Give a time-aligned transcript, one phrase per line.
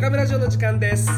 [0.00, 1.10] 中村城の時間です。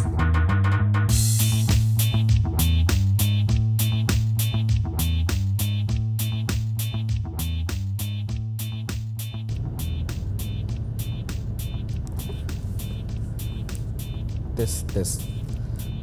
[14.56, 15.28] ですです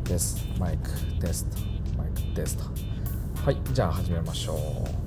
[0.03, 0.47] です。
[0.59, 0.89] マイク
[1.19, 1.57] テスト
[1.97, 2.63] マイクテスト
[3.43, 5.06] はいじゃあ始めましょう。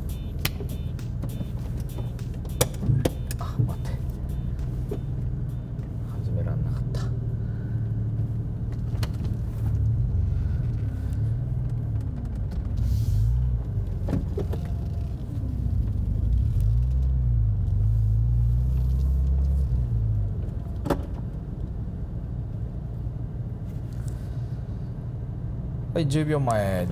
[26.01, 26.89] はい10秒前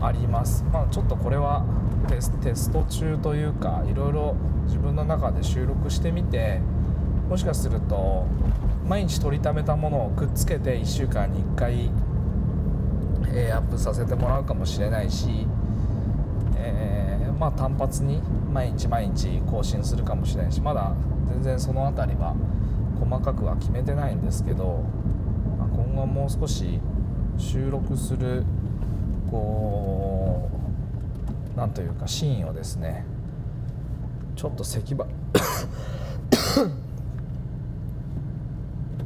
[0.01, 0.65] あります。
[0.73, 1.65] まあちょっとこれは
[2.07, 6.61] テステスト中というかいろいろ自分の中で収録してみて
[7.29, 8.27] もしかすると
[8.87, 11.91] 毎日取りためたものをくっつけて1週間に1回、
[13.29, 15.47] えーアップさせてもらうかもしれないし、
[16.57, 18.21] えーまあ単発に
[18.53, 20.93] 毎日毎日更新するかもしれないしまだ
[21.29, 22.35] 全然その辺りは
[23.01, 24.85] 細かくは決めてないんですけど、
[25.59, 26.79] まあ今後もう少し
[27.37, 28.45] 収録する
[29.31, 30.24] こう
[31.57, 33.05] なんというかシーンをですね
[34.37, 35.07] ちょっと咳ば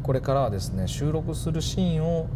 [0.03, 2.27] これからはですね収録するシーンを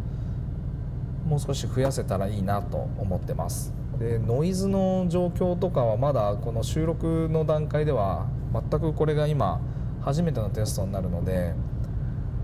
[1.27, 3.73] もう少し増やせたらいいなと思ってます。
[3.97, 9.61] でノイズの状況とかはまだこの収録の段階では全くこれが今
[10.01, 11.53] 初めてのテストになるので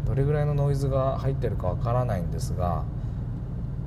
[0.06, 2.84] どれぐらいのノイズが入ってるかわからないんですが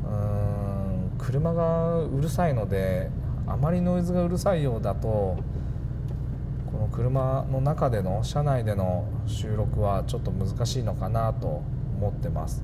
[0.04, 3.10] うーん車がうるさいので
[3.47, 11.62] あまりノイズがうるさいようだとこの車の中での車内での収録はちょっと難しいのかなと
[11.98, 12.62] 思ってます。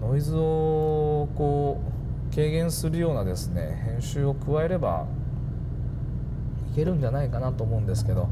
[0.00, 1.80] ノイズをこ
[2.30, 5.06] う軽減するようなですね編集を加えれば
[6.72, 8.28] いけるんじゃないかなと思うんですけど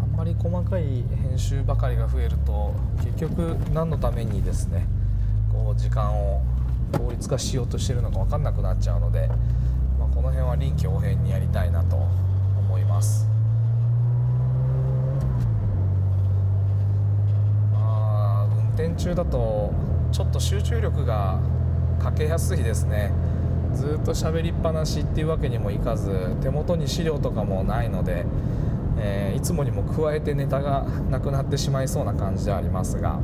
[0.00, 4.86] あんまり細かい編集ばかりが増えると結局何のためにですね
[5.52, 6.42] こう時間を
[6.96, 9.28] 効率化しようとしてるのか分かんなくなっちゃうので、
[10.24, 13.28] の辺は臨機応変にやりたいなと思います。
[17.72, 19.72] まあ運転中だと
[20.12, 21.40] ちょっと集中力が
[22.00, 23.12] 欠けやすいですね
[23.74, 28.24] ずっと喋りっぱなしっていうわけにもいかず手元に資料とかもないので、
[28.98, 33.20] えーいつもにも加えてネタがなくなってしまいそうな感じではありますが、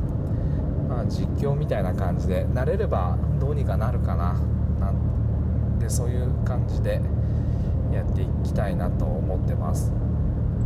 [0.87, 4.35] まあ、実況みたいな感じで慣れればどうにかなるかな
[5.91, 7.01] そういう感じで
[7.93, 9.91] やっていきたいなと思ってます。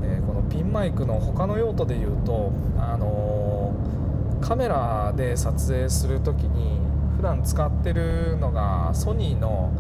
[0.04, 4.06] えーこのピンマイクの他の用途で言うと、あのー
[4.46, 6.80] カメラで撮影する時に
[7.18, 9.72] 普段使ってるのがソニーの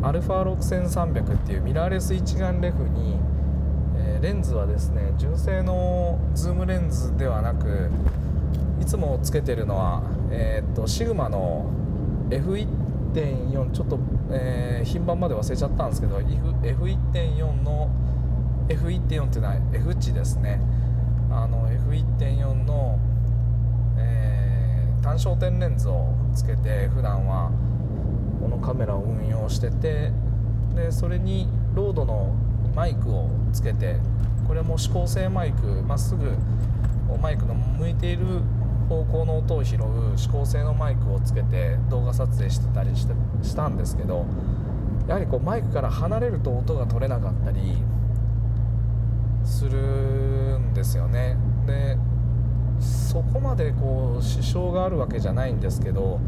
[0.00, 3.16] α6300 っていうミラーレス一眼レフに、
[3.98, 7.90] えー、レンズはですね純正のズームレンズではなく
[8.80, 11.66] いつもつけてるのは、えー、っとシグマの
[12.30, 12.66] F1
[13.14, 13.98] F1.4 ちょっと、
[14.30, 17.90] えー、品番まで忘れちゃったんですけど F1.4 の
[18.68, 20.60] F1.4 っていうのは F 値ですね。
[21.30, 22.98] あの F1.4 の、
[23.98, 27.50] えー、単焦点レンズをつけて普段は
[28.40, 30.12] このカメラを運用してて
[30.74, 32.34] でそれにロードの
[32.74, 33.96] マイクをつけて
[34.46, 36.32] これも指向性マイクまっすぐ
[37.20, 38.42] マイクの向いている
[38.88, 39.80] 方向の音を拾う
[40.16, 44.26] 指向性のマイクをつけて動画撮影してたりしてしたんですけど
[45.06, 47.76] やはりこうマイクから離れると音が取れなかったり
[49.44, 51.36] するんですよね。
[51.66, 51.98] で
[52.80, 56.18] そこまでこう支障があるわけじゃないんですけど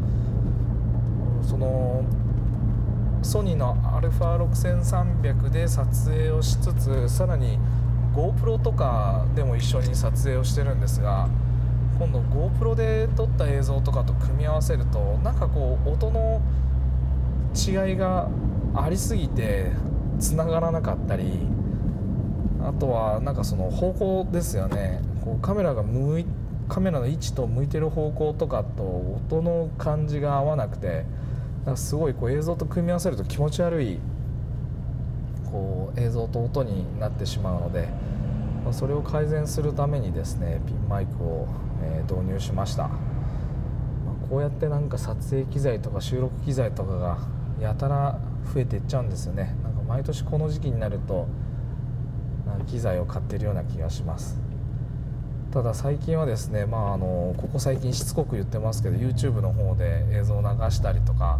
[1.41, 2.03] その
[3.21, 7.59] ソニーの α6300 で撮影をしつつさらに
[8.15, 11.27] GoPro とかでも一緒に撮影をしてるんですが
[11.97, 16.41] 今度 GoPro で撮った映像とかと組み合わせるとなんかこう音の
[17.55, 18.29] 違いが
[18.75, 19.71] ありすぎて
[20.19, 21.39] つながらなかったり
[22.61, 25.01] あとはなんかその方向ですよね。
[25.23, 26.25] こうカメラが向い
[26.67, 31.05] カメラの位置と向いてる方向とかと音の感じが合わなくて
[31.65, 33.99] なんかすごいこう映像と組み合わせると気持ち悪い
[35.51, 37.87] こう映像と音になってしまうので、
[38.65, 41.47] まそれを改善するためにですねピンマイクを、
[41.81, 42.97] え導入しました、ま
[44.29, 47.17] こうやってなんか撮影機材とか収録機材とかが
[47.59, 48.19] やたら
[48.53, 49.55] 増えていっちゃうんですよね。
[49.63, 51.27] なんか毎年この時期になると
[52.67, 54.39] 機材を買ってるような気がします。
[55.51, 61.39] ただ最近はですね、まあ、あのここ最近しつこく言ってますけど YouTube の方で映像を流したりとか、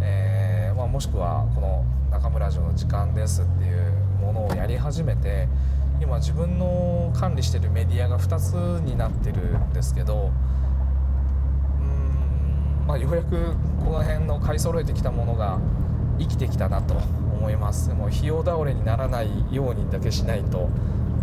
[0.00, 5.48] えー、まあ、もしくはこの中村城の時間ですっていうものをやり始めて
[6.00, 8.52] 今自分の管理してるメディアが2つ
[8.82, 10.30] になってるんですけど
[11.80, 13.54] うん、まあ、ようやく
[13.84, 15.58] この辺の買い揃えてきたものが
[16.18, 17.90] 生きてきたなと思います。
[17.94, 20.68] もう費用倒れにならないようにだけしないと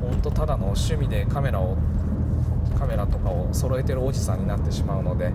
[0.02, 1.78] 本当ただの趣味でカメラを
[2.80, 5.32] カメラとかを揃えてるおじさんになってしまうので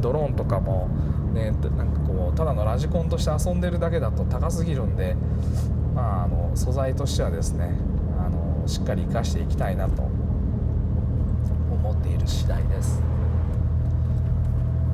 [0.00, 0.88] ドローンとかも
[1.32, 5.16] ねなんかこうただのラジコンとして遊んでるだけだと高すぎるんで
[5.94, 7.70] まああの素材としてはですね
[8.66, 13.00] しっかり生かしていきたいなと思っている次第です。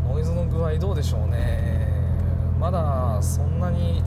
[0.06, 1.88] ノイズの具合どうでしょうね。
[2.60, 4.02] まだそんなに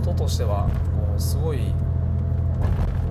[0.00, 0.68] 音としては
[1.08, 1.74] こうすごい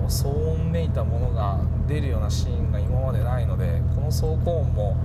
[0.08, 4.96] 騒音めいたものが出るようなシーンが今までないのでこの走行音も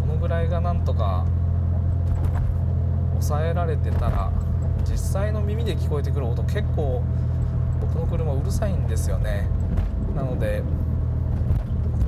[0.00, 1.26] このぐらいがなんとか
[3.14, 4.30] 抑えられてたら
[4.84, 7.02] 実際の耳で聞こえてくる音結構
[7.94, 9.48] 僕の車うるさいんですよね。
[10.14, 10.62] なので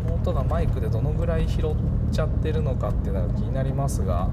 [0.05, 1.75] この音がマイクでどのぐらい拾っ
[2.13, 4.29] ちゃってるのかっていうのが気になりますが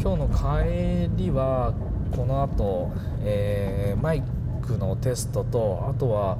[0.00, 1.74] 今日の帰りは
[2.14, 2.92] この後、
[3.22, 4.22] えー、マイ
[4.62, 6.38] クのテストとあとは、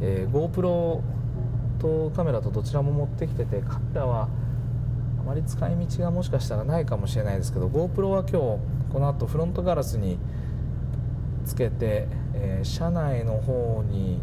[0.00, 1.00] えー、GoPro
[1.78, 4.28] とカメラとどちらも持ってきててカメラは
[5.20, 8.32] あまり使い道がもしかしたらないかもしれないですけど GoPro は今日
[8.92, 10.18] この後フロントガラスに
[11.48, 14.20] つけて、えー、車内の方に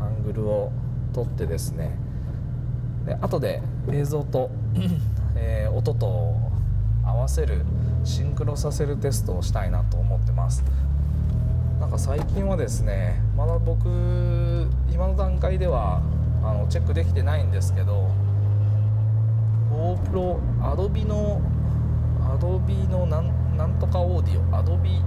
[0.00, 0.72] アングルを
[1.12, 1.96] 撮ってですね。
[3.06, 4.50] で後で映像と、
[5.36, 6.34] えー、音と
[7.04, 7.64] 合わせる
[8.04, 10.64] シンクロさせるテストをしたいなと思ってます。
[11.78, 13.88] なんか最近はですねまだ僕
[14.92, 16.02] 今の段階では
[16.42, 18.10] あのチェックできてないんですけど
[19.70, 21.40] GoPro Adobe の
[22.20, 25.00] Adobe のなんなんとかオーディオ Adobe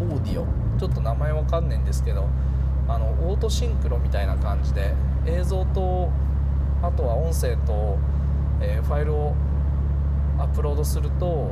[0.00, 2.28] オーディオちょっと名前わかんないんですけど
[2.88, 4.94] あのオートシンクロみたいな感じで
[5.26, 6.10] 映像と
[6.82, 7.98] あとは音声と、
[8.60, 9.34] えー、ファイルを
[10.38, 11.50] アップロードすると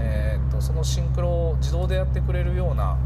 [0.00, 2.96] えーと、そのシンクロを自動でやってくれるような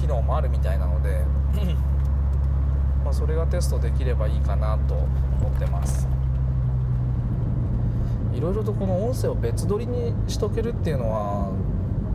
[0.00, 1.24] 機能もあるみたいなので
[3.04, 6.08] まあそれがテストできればいいかなと思ってます。
[8.32, 11.50] いろいろとこの音声を別撮りにしとけるっていうのは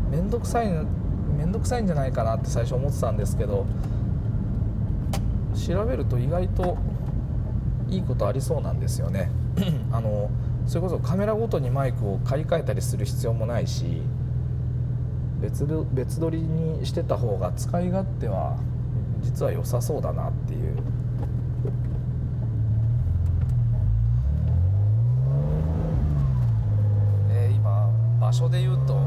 [0.09, 3.65] 面倒くさい面倒くさいんじゃないかなって最初思ってたんですけど
[5.67, 6.77] 調べると意外と
[7.89, 9.29] いいことありそうなんですよね
[9.91, 10.29] あの
[10.65, 14.01] それこそカメラごとにマイクを買い替えたりする必要もないし
[15.41, 18.57] 別別撮りにしてた方が使い勝手は
[19.21, 20.75] 実は良さそうだなっていう。
[27.49, 28.99] 今場所でいうと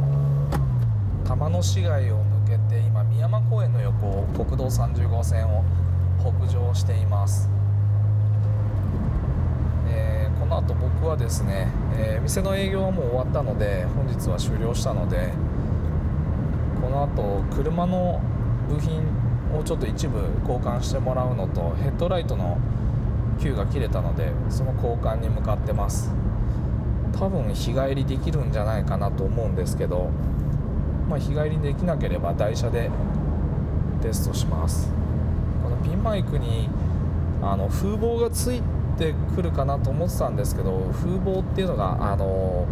[1.31, 5.63] 玉野市街を抜けて今宮山公園の横を国道30号線を
[6.19, 7.49] 北上しています、
[9.89, 15.31] えー、この後僕はですね、えー、店の営業はもう終わったので本日は終了したので
[16.83, 18.21] この後車の
[18.69, 19.01] 部品
[19.57, 22.59] をちょっと一部交換してもらうのとヘッドライトの
[23.41, 26.11] 球が切れたのでその交換に向かってます。
[27.13, 30.11] 多分日帰りできるんじゃないかなと思うんですけど
[31.11, 32.89] まあ、日帰りできなければ台車で
[34.01, 34.89] テストします。
[35.63, 36.69] このピンマイクに
[37.43, 38.63] あの風防がつい
[38.97, 42.67] てくるかなと思ってたんですけど風防っていうのがあの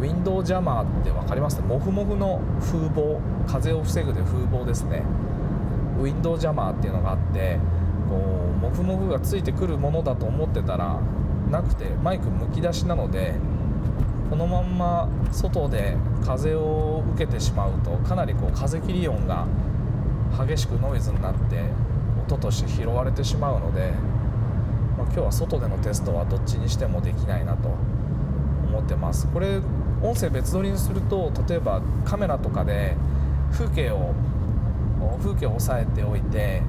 [0.00, 1.60] ウィンドウジャマーって分かります？
[1.60, 5.02] モフモフの風防風を防ぐで風防ですね。
[5.98, 7.58] ウィンドウジャマーっていうのがあって
[8.08, 11.00] こうモフモフがついてくるものだと思ってたら
[11.50, 13.34] なくてマイクむき出しなので
[14.30, 19.46] このまんま外で風を受けてしまうとかなりこう風切り音が
[20.46, 21.62] 激しくノイズになって
[22.26, 23.92] 音として拾われてしまうので、
[24.98, 29.26] まあ、今日は外でのテストはどっちにしてもできないなと思ってます。
[29.28, 29.60] これ
[30.02, 32.96] 音声別撮りにすると例えばカメラとかで
[33.50, 34.14] 風景を
[35.22, 36.62] 風景を押さえておいて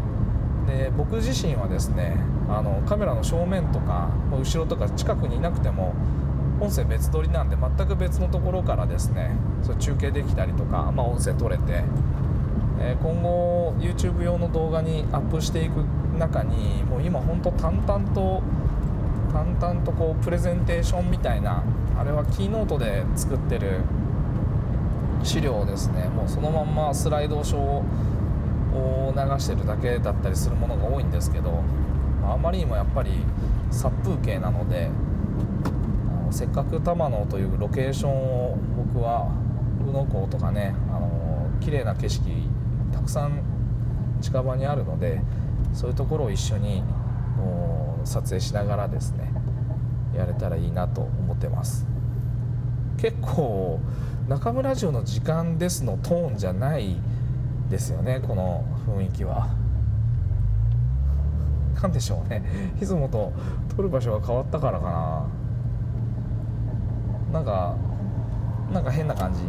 [0.66, 2.16] で僕自身はですね
[2.48, 5.94] あのカメラの正面とか後ろとか近くにいなくても
[6.60, 11.84] 音声別撮りなんで全く別のところからですねそ中継できたりとか、まあ、音声取れて、
[12.80, 15.84] えー、今後 YouTube 用の動画にアップしていく
[16.18, 18.42] 中にもう今本当淡々と
[19.32, 21.64] 淡々とこうプレゼンテーションみたいな
[21.98, 23.82] あれはキーノートで作ってる
[25.24, 26.06] 資料をですね。
[26.06, 27.60] もうそのまんまスライドショー
[28.74, 31.64] を流してるだけだったりするものが多いんですけど
[32.22, 33.12] まあまりにもやっぱり
[33.72, 34.90] 殺風景なので
[36.32, 39.32] せっかく玉野というロケーションを僕は
[39.88, 42.24] 宇野港とかねあの綺麗な景色
[42.92, 43.42] たくさん
[44.22, 45.22] 近場にあるので
[45.74, 46.84] そういうところを一緒に
[48.04, 49.32] 撮影しながらですね
[50.16, 51.86] やれたらいいなと思ってます。
[52.98, 53.80] 結構
[54.28, 56.98] 中村城の時間ですのトーンじゃない
[57.70, 59.50] ですよねこの雰囲気は。
[61.82, 62.44] 何でしょうね。
[62.82, 63.32] いつもと
[63.76, 65.24] 撮る場所が変わったからかな。
[67.32, 67.76] なんか
[68.74, 69.42] なんか変な感じ。
[69.42, 69.48] に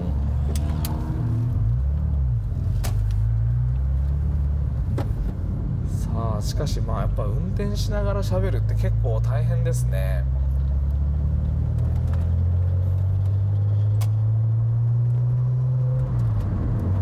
[5.89, 9.99] さあしかしまあやっぱ運転しながら喋るって結構大変ですね。
[9.99, 10.25] や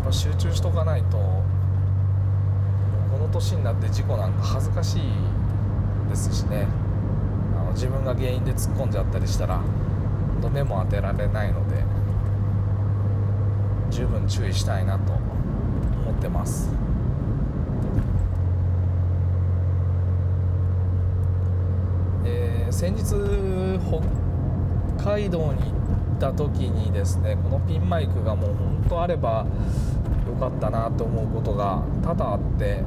[0.01, 1.43] っぱ集中しとかないとこ
[3.19, 5.01] の年になって事故なんか恥ずかしい
[6.09, 6.67] ですしね。
[7.57, 9.59] あの自分が原因で突っ込んじゃったりしたら。
[10.39, 11.83] と目も当てられないので
[13.89, 16.69] 十分注意したいなと思ってます。
[22.25, 23.03] えー、先日
[24.97, 25.71] 北海道に行
[26.17, 29.47] った時にですねこのピンマイクがもう本当あれば
[30.27, 32.83] よかったなと思うことが多々あって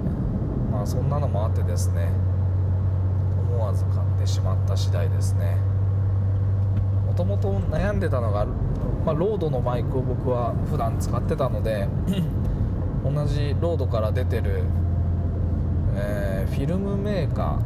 [0.71, 2.09] まあそんなのもあってですね
[3.51, 5.72] 思わず買ってしまった次第ですね。
[7.13, 8.47] もともと悩んでたのが、
[9.05, 11.87] まあ、ロードのマイクを僕は普段使ってたので
[13.05, 14.65] 同じロードから出てる、
[15.95, 17.59] えー、フィルムメーカ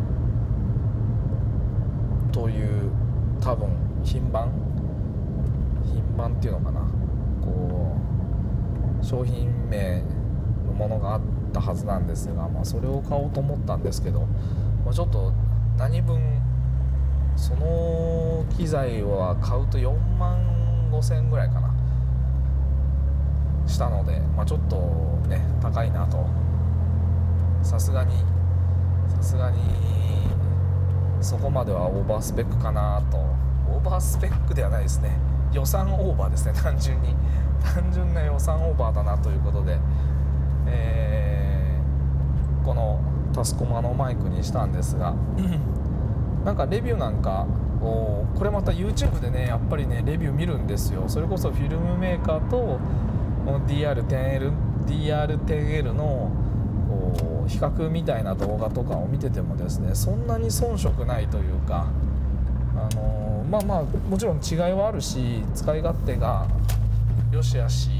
[2.28, 2.90] ーという
[3.40, 3.68] 多分
[4.02, 4.50] 品番？
[5.84, 6.80] 品番っていうのかな？
[7.40, 7.96] こ
[9.00, 10.02] う商品名
[10.66, 11.20] のものがあっ
[11.52, 14.22] たはずなんですが、まあ、それを買おうと思ったんですけど、
[14.84, 15.32] まあ、ちょっと
[15.78, 16.42] 何分
[17.36, 21.72] その機材は買うと4万5千円ぐらいかな
[23.66, 24.76] したので、まあ、ちょっと
[25.28, 26.26] ね高いなと。
[27.62, 28.14] さすがに
[29.08, 29.58] さすがに
[31.20, 33.18] そこまではオーバースペックかなと。
[33.68, 35.10] オーバースペックではないですね。
[35.52, 36.52] 予算オーバーですね。
[36.54, 37.14] 単純に。
[37.74, 39.78] 単純な予算オーバーだなということで、
[40.66, 43.00] えー、この
[43.34, 45.14] タスコマのマイクにしたんですが
[46.46, 47.44] なんかレビューなんか
[47.82, 51.02] をこれまた YouTube でねやっぱりねレビュー見るんですよ。
[51.08, 52.78] それこそフィルムメーカーと
[53.66, 54.52] DR10L
[54.86, 56.30] DR10L の
[56.88, 61.88] こう比較みたいな動画とかを見ててもですねそんなに遜色ないというか
[62.76, 66.46] あのまあまあもちろん違いはあるし使い勝手が
[67.32, 67.90] よしあし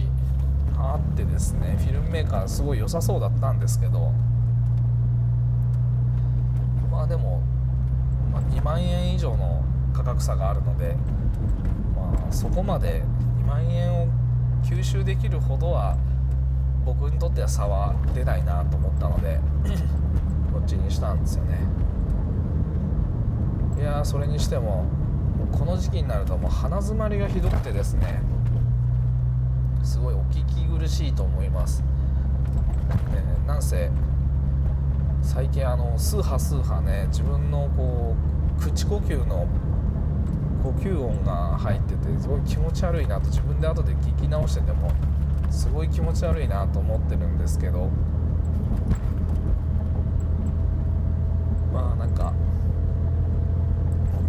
[0.79, 4.13] あってですねフィルムメーカーすごい良さそうだったんですけど。
[6.93, 7.43] まあでも
[8.57, 10.97] 2万円以上の価格差があるので、
[11.95, 13.03] まあ、そこまで
[13.43, 14.09] 2 2万円を
[14.65, 15.97] 吸収できるほどは
[16.85, 19.39] 僕にとっては差は出ないなと思ったので
[20.53, 21.61] こっちにしたんですよね。
[23.79, 24.85] いやそれにしても
[25.53, 28.21] この時期になるともう鼻づまりがひどくてですね
[29.85, 31.85] すごいお聞き苦しいと思います、
[33.13, 33.91] えなんせ
[35.23, 39.47] 最近あのスーハスーハね自分のこう口呼吸の
[40.63, 44.91] 呼吸音が入っててすごい気持ち悪いなと自分で後で聞き直してても
[45.51, 47.89] すごい気持ち悪いなと思ってるんですけど
[51.73, 52.33] まあなんか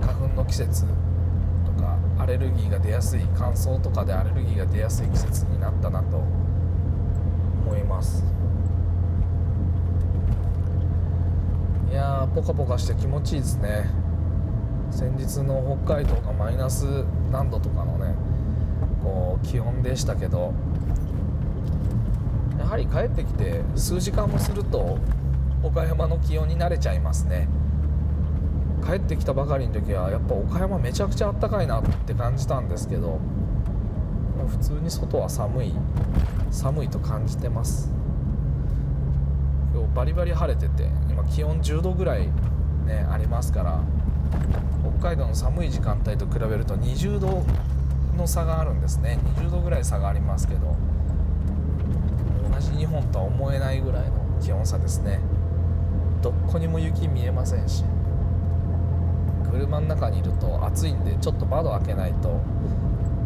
[0.01, 0.85] 花粉の季節
[1.65, 6.17] とかアレルギーが出やすい乾燥とかでアレルギーが出やすい季節になったなと
[7.65, 8.23] 思います。
[11.89, 14.06] いやーポカポカして気持ちいいですね。
[14.91, 16.85] 先日の北海道がマイナス
[17.31, 18.15] 何度とかのね
[19.03, 20.53] こう気温でしたけど
[22.57, 24.97] やはり帰ってきて数時間もすると
[25.63, 27.47] 岡山の気温に慣れちゃいますね。
[28.85, 33.19] 帰ってきたばかりの時はやっぱ岡山めちゃくちゃあったかいなって感じたんですけど
[34.47, 35.73] 普通に外は寒い
[36.51, 37.91] 寒いと感じてます。
[39.73, 42.27] 今日バリバリ晴れてて今気温10度ぐらい
[42.85, 43.81] ねありますから
[44.99, 47.43] 北海道の寒い時間帯と比べると20度
[48.17, 49.19] の差があるんですね。
[49.37, 50.75] 20度ぐらい差がありますけど
[52.51, 55.19] 同じ日本とは思えないぐらいの気温差ですね。
[56.21, 57.83] どこにも雪見えませんし
[59.51, 62.41] 車の中にいると暑いんでちょっと窓開けないと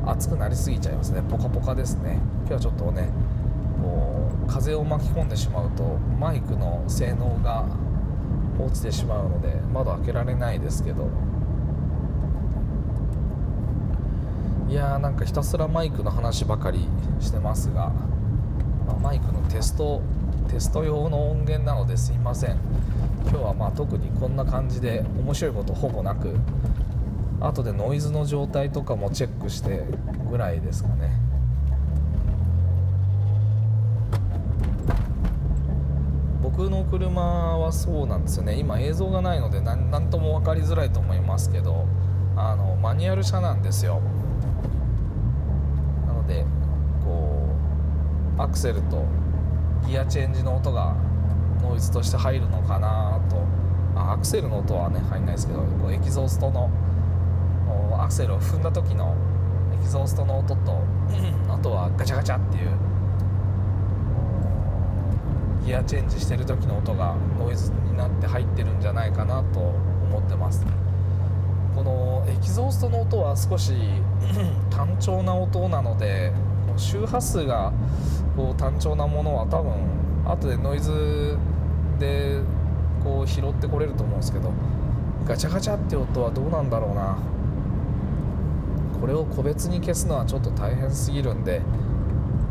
[0.05, 1.21] 暑くなりすぎちゃいますね。
[1.29, 2.19] ポカポカですね。
[2.47, 3.09] 今日はちょっとね
[3.81, 5.83] こう風を巻き込んでしまうと
[6.19, 7.65] マイクの性能が
[8.59, 11.07] 落ちてしまうので窓開けられないですけど
[14.71, 16.87] いやーなんかひたすらマイクの話ばかり
[17.19, 17.89] してますが、
[18.87, 20.01] まあ、マイクのテスト
[20.47, 22.57] テスト用の音源なのですいません。
[23.23, 26.37] 今日はまあ特にこんな感じで面白いことほぼなく
[27.41, 29.83] 後でノイズの状態とかもチェックして
[30.29, 31.19] ぐらいですかね。
[36.41, 37.21] 僕の車
[37.57, 38.55] はそうなんですよね。
[38.55, 41.85] 今映像がないので何とも分かりづらいと思いますけど
[42.49, 44.01] あのマニュアル車なんですよ。
[46.07, 46.43] なので
[47.03, 47.47] こ
[48.37, 49.05] うアクセルと
[49.87, 50.95] ギアチェンジの音が
[51.61, 53.37] ノイズとして入るのかなと。
[53.95, 56.69] あアクセルの音はね入んないですけどこうエキゾーストの
[57.99, 59.15] アクセルを踏んだ時の
[59.73, 60.81] エキゾーストの音と
[61.49, 62.69] あとはガチャガチャっていう
[65.65, 70.65] ギアチェンジしてる時の音がノイズになって入ってるんじゃないかなと思ってます。
[71.75, 73.73] このエキゾーストの音は少し
[74.69, 76.31] 単調な音なので
[76.77, 77.71] 周波数が
[78.35, 79.73] こう単調なものは多分
[80.25, 81.37] 後でノイズ
[81.99, 82.39] で
[83.03, 84.51] こう拾ってこれると思うんですけど
[85.25, 87.17] ガチャガチャって音はどうなんだろうな。
[89.01, 91.61] これを個別に消すのはちょっと大変すぎるんで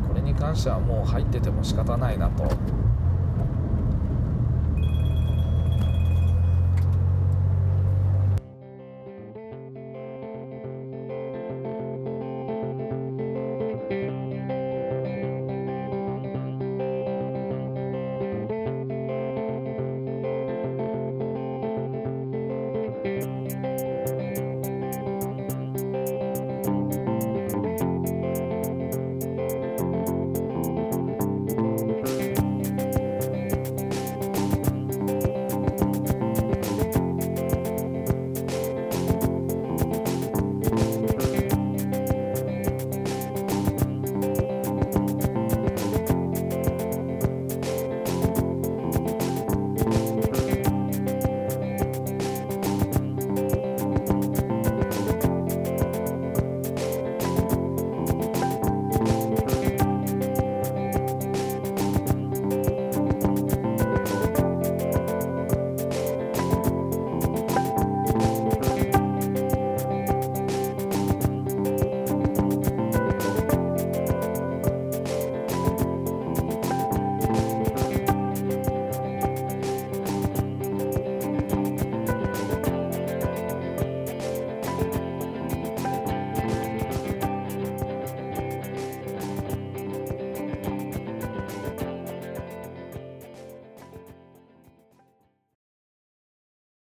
[0.09, 2.42] これに関してはもう入ってても仕方ないなと。